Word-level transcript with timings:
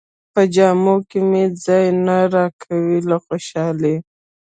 په 0.33 0.41
جامو 0.55 0.95
کې 1.09 1.19
مې 1.29 1.43
ځای 1.65 1.85
نه 2.05 2.17
راکاوه 2.35 2.97
له 3.09 3.17
خوشالۍ. 3.25 3.95